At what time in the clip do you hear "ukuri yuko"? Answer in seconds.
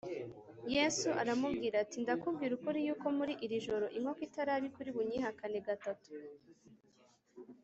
2.57-3.05